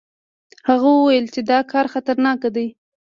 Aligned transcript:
هغه 0.67 0.89
ویل 0.93 1.25
چې 1.33 1.41
دا 1.49 1.59
کار 1.71 1.85
خطرناک 1.93 2.41
دی. 2.55 2.67